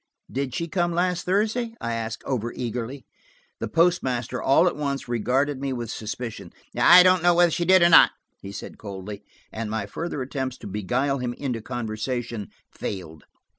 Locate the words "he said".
8.39-8.79